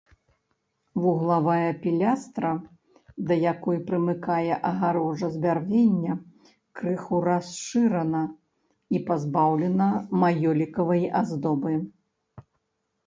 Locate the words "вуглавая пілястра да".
1.01-3.35